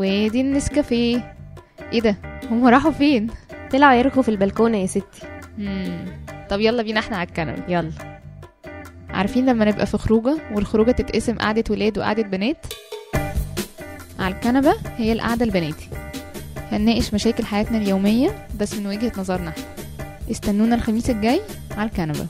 وادي 0.00 0.40
النسكافيه. 0.40 1.34
إيه 1.92 2.00
ده؟ 2.00 2.16
هم 2.50 2.66
راحوا 2.66 2.90
فين؟ 2.90 3.26
طلعوا 3.72 3.94
يركوا 3.94 4.22
في 4.22 4.28
البلكونة 4.28 4.78
يا 4.78 4.86
ستي. 4.86 5.26
مم. 5.58 6.04
طب 6.50 6.60
يلا 6.60 6.82
بينا 6.82 7.00
إحنا 7.00 7.16
على 7.16 7.28
الكنبة. 7.28 7.62
يلا. 7.68 7.90
عارفين 9.10 9.46
لما 9.46 9.64
نبقى 9.64 9.86
في 9.86 9.98
خروجة 9.98 10.36
والخروجة 10.52 10.90
تتقسم 10.90 11.38
قعدة 11.38 11.64
ولاد 11.70 11.98
وقعدة 11.98 12.22
بنات؟ 12.22 12.66
على 14.18 14.34
الكنبة 14.34 14.74
هي 14.96 15.12
القعدة 15.12 15.44
البناتي. 15.44 15.88
هنناقش 16.72 17.14
مشاكل 17.14 17.44
حياتنا 17.44 17.78
اليومية 17.78 18.46
بس 18.60 18.74
من 18.74 18.86
وجهة 18.86 19.12
نظرنا. 19.18 19.52
إحنا 19.52 20.30
استنونا 20.30 20.74
الخميس 20.74 21.10
الجاي 21.10 21.40
على 21.76 21.88
الكنبة. 21.90 22.26